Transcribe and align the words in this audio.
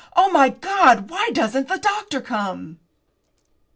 Oh, 0.15 0.31
my 0.31 0.49
God, 0.49 1.11
why 1.11 1.29
doesn't 1.31 1.67
the 1.67 1.77
doctor 1.77 2.21
come?" 2.21 2.79